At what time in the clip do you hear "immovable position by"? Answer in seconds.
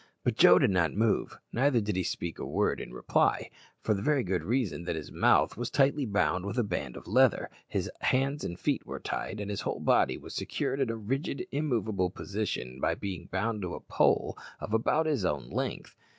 11.51-12.95